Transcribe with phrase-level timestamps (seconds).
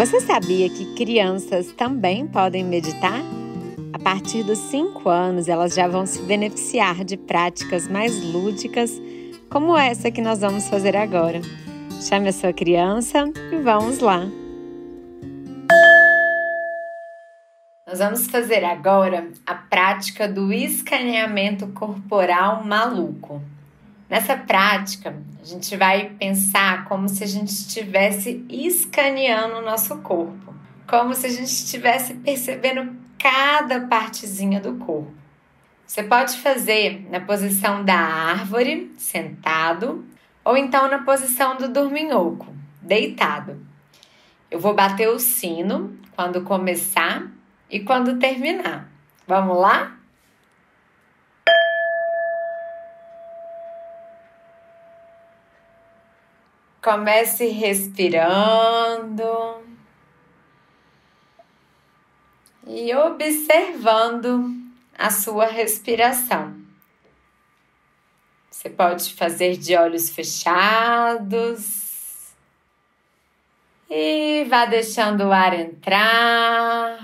[0.00, 3.20] Você sabia que crianças também podem meditar?
[3.92, 8.98] A partir dos 5 anos, elas já vão se beneficiar de práticas mais lúdicas,
[9.50, 11.42] como essa que nós vamos fazer agora.
[12.00, 14.26] Chame a sua criança e vamos lá!
[17.86, 23.42] Nós vamos fazer agora a prática do escaneamento corporal maluco.
[24.10, 30.52] Nessa prática, a gente vai pensar como se a gente estivesse escaneando o nosso corpo,
[30.84, 35.14] como se a gente estivesse percebendo cada partezinha do corpo.
[35.86, 40.04] Você pode fazer na posição da árvore, sentado,
[40.44, 43.64] ou então na posição do dorminhoco, deitado.
[44.50, 47.30] Eu vou bater o sino quando começar
[47.70, 48.90] e quando terminar.
[49.24, 49.99] Vamos lá?
[56.82, 59.26] Comece respirando.
[62.66, 64.54] E observando
[64.96, 66.60] a sua respiração.
[68.50, 71.80] Você pode fazer de olhos fechados.
[73.88, 76.98] E vá deixando o ar entrar.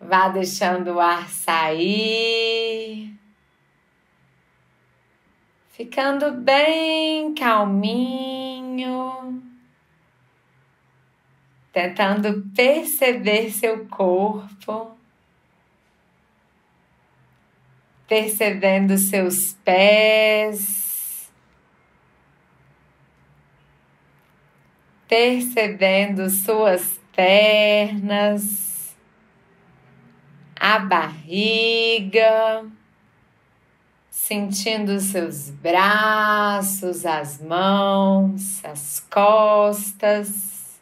[0.00, 3.17] Vá deixando o ar sair,
[5.78, 9.40] ficando bem calminho,
[11.72, 14.96] tentando perceber seu corpo,
[18.08, 21.30] percebendo seus pés.
[25.06, 28.96] Percebendo suas pernas,
[30.54, 32.66] a barriga,
[34.28, 40.78] sentindo seus braços, as mãos, as costas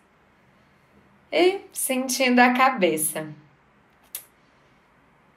[1.31, 3.29] e sentindo a cabeça.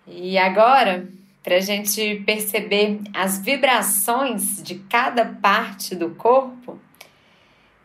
[0.08, 1.08] E agora,
[1.44, 6.80] para a gente perceber as vibrações de cada parte do corpo,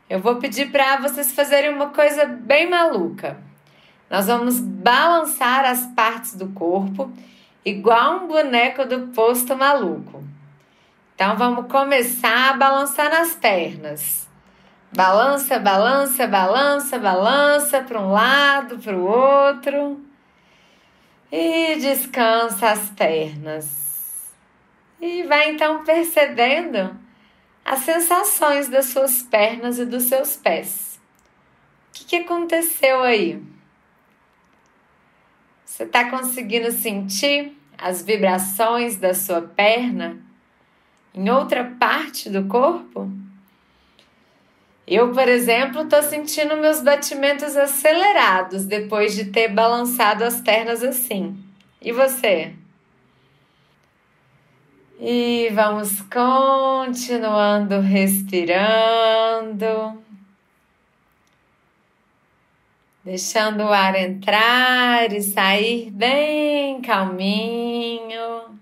[0.08, 3.36] eu vou pedir para vocês fazerem uma coisa bem maluca.
[4.08, 7.12] Nós vamos balançar as partes do corpo
[7.64, 10.22] igual um boneco do posto maluco.
[11.14, 14.28] Então vamos começar a balançar nas pernas.
[14.92, 20.00] Balança, balança, balança, balança para um lado, para o outro.
[21.32, 24.32] E descansa as pernas.
[25.00, 26.96] E vai então percebendo
[27.64, 31.00] as sensações das suas pernas e dos seus pés.
[31.90, 33.42] O que, que aconteceu aí?
[35.74, 40.18] Você está conseguindo sentir as vibrações da sua perna
[41.12, 43.10] em outra parte do corpo?
[44.86, 51.36] Eu, por exemplo, estou sentindo meus batimentos acelerados depois de ter balançado as pernas assim.
[51.82, 52.52] E você?
[55.00, 60.03] E vamos continuando respirando
[63.04, 68.58] deixando o ar entrar e sair bem calminho.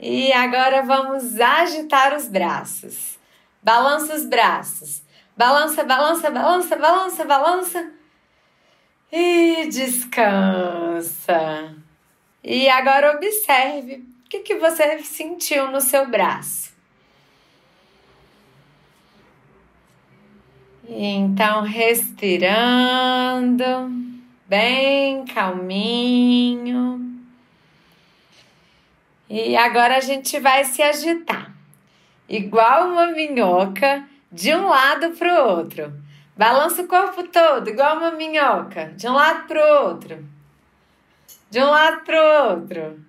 [0.00, 3.16] E agora vamos agitar os braços.
[3.62, 5.00] Balança os braços.
[5.36, 7.92] Balança, balança, balança, balança, balança.
[9.12, 11.76] E descansa.
[12.42, 16.71] E agora observe o que, que você sentiu no seu braço.
[20.88, 23.64] Então, respirando,
[24.48, 27.00] bem calminho.
[29.30, 31.52] E agora a gente vai se agitar,
[32.28, 35.94] igual uma minhoca, de um lado para o outro.
[36.36, 40.26] Balança o corpo todo, igual uma minhoca, de um lado para o outro.
[41.48, 43.00] De um lado para o outro.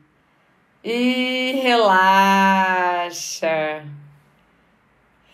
[0.83, 3.83] E relaxa.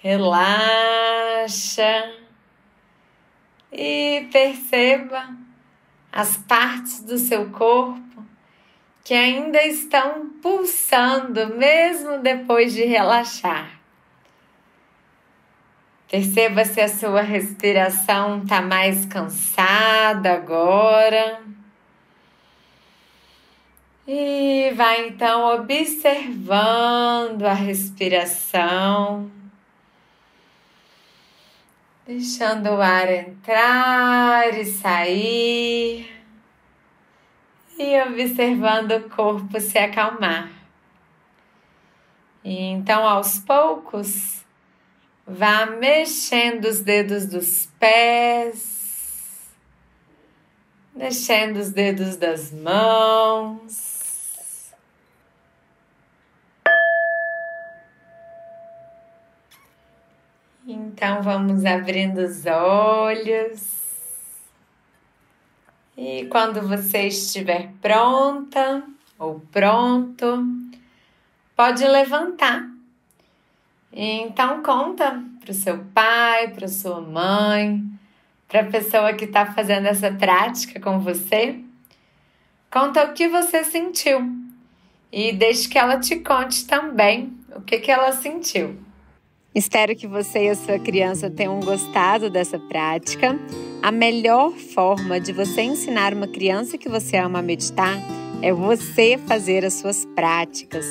[0.02, 2.19] Relaxa
[3.72, 5.30] e perceba
[6.12, 8.24] as partes do seu corpo
[9.04, 13.80] que ainda estão pulsando mesmo depois de relaxar.
[16.10, 21.40] Perceba se a sua respiração está mais cansada agora.
[24.08, 29.30] E vai então observando a respiração
[32.10, 36.10] deixando o ar entrar e sair
[37.78, 40.50] e observando o corpo se acalmar.
[42.44, 44.40] E então, aos poucos,
[45.32, 49.48] Vá mexendo os dedos dos pés,
[50.96, 53.89] mexendo os dedos das mãos.
[60.72, 63.90] Então vamos abrindo os olhos.
[65.98, 68.84] E quando você estiver pronta
[69.18, 70.46] ou pronto,
[71.56, 72.70] pode levantar
[73.92, 77.84] então conta para o seu pai, para sua mãe,
[78.48, 81.60] para a pessoa que está fazendo essa prática com você.
[82.72, 84.32] Conta o que você sentiu
[85.12, 88.78] e deixe que ela te conte também o que, que ela sentiu.
[89.54, 93.38] Espero que você e a sua criança tenham gostado dessa prática.
[93.82, 97.98] A melhor forma de você ensinar uma criança que você ama a meditar
[98.44, 100.86] é você fazer as suas práticas.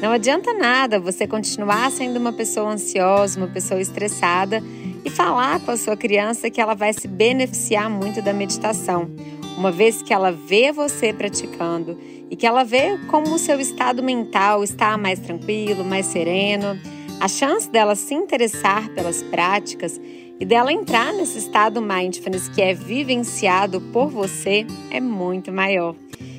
[0.00, 4.62] Não adianta nada você continuar sendo uma pessoa ansiosa, uma pessoa estressada
[5.04, 9.10] e falar com a sua criança que ela vai se beneficiar muito da meditação,
[9.58, 11.98] uma vez que ela vê você praticando
[12.30, 16.78] e que ela vê como o seu estado mental está mais tranquilo, mais sereno,
[17.20, 20.00] a chance dela se interessar pelas práticas
[20.38, 25.94] e dela entrar nesse estado mindfulness que é vivenciado por você é muito maior.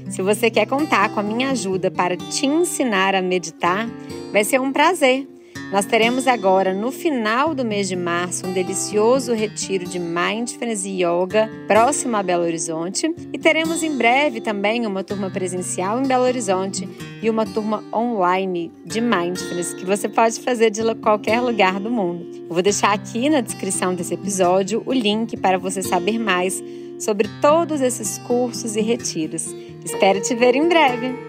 [0.09, 3.89] Se você quer contar com a minha ajuda para te ensinar a meditar,
[4.31, 5.34] vai ser um prazer.
[5.71, 11.03] Nós teremos agora, no final do mês de março, um delicioso retiro de Mindfulness e
[11.03, 13.13] Yoga próximo a Belo Horizonte.
[13.33, 16.87] E teremos em breve também uma turma presencial em Belo Horizonte
[17.21, 22.25] e uma turma online de Mindfulness que você pode fazer de qualquer lugar do mundo.
[22.47, 26.63] Eu vou deixar aqui na descrição desse episódio o link para você saber mais
[26.99, 29.53] sobre todos esses cursos e retiros.
[29.83, 31.24] Espero te ver em breve!